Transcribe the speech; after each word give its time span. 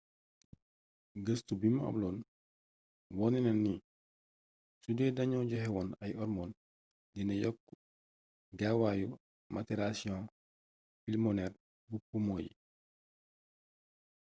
gëstu 1.25 1.53
bimu 1.61 1.81
amloon 1.89 2.17
wone 3.17 3.39
na 3.45 3.51
ni 3.63 3.73
sudee 4.81 5.11
dañoo 5.17 5.47
joxewoon 5.49 5.89
ay 6.05 6.11
ormoon 6.23 6.51
dina 7.13 7.33
yokk 7.43 7.61
gaawaayu 8.59 9.07
matirasiyon 9.53 10.23
pilmoneer 11.03 11.53
bu 11.89 11.97
pumo 12.07 12.35
yi 12.45 12.53